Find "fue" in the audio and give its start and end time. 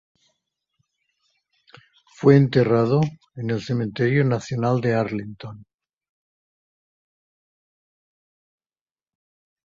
2.15-2.35